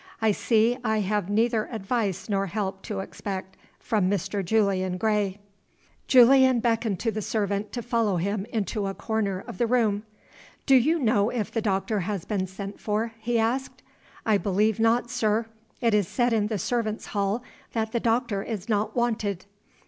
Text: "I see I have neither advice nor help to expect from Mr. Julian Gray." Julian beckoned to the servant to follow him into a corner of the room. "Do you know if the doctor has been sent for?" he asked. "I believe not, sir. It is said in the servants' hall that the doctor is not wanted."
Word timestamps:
"I 0.19 0.31
see 0.31 0.79
I 0.83 1.01
have 1.01 1.29
neither 1.29 1.67
advice 1.71 2.27
nor 2.27 2.47
help 2.47 2.81
to 2.85 3.01
expect 3.01 3.55
from 3.77 4.09
Mr. 4.09 4.43
Julian 4.43 4.97
Gray." 4.97 5.37
Julian 6.07 6.59
beckoned 6.59 6.99
to 7.01 7.11
the 7.11 7.21
servant 7.21 7.71
to 7.73 7.83
follow 7.83 8.17
him 8.17 8.45
into 8.51 8.87
a 8.87 8.95
corner 8.95 9.43
of 9.47 9.59
the 9.59 9.67
room. 9.67 10.01
"Do 10.65 10.73
you 10.73 10.97
know 10.97 11.29
if 11.29 11.51
the 11.51 11.61
doctor 11.61 11.99
has 11.99 12.25
been 12.25 12.47
sent 12.47 12.79
for?" 12.79 13.11
he 13.19 13.37
asked. 13.37 13.83
"I 14.25 14.39
believe 14.39 14.79
not, 14.79 15.11
sir. 15.11 15.45
It 15.81 15.93
is 15.93 16.07
said 16.07 16.33
in 16.33 16.47
the 16.47 16.57
servants' 16.57 17.05
hall 17.13 17.43
that 17.73 17.91
the 17.91 17.99
doctor 17.99 18.41
is 18.41 18.67
not 18.67 18.95
wanted." 18.95 19.45